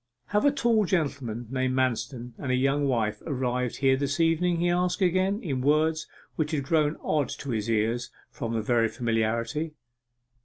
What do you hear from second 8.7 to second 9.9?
familiarity.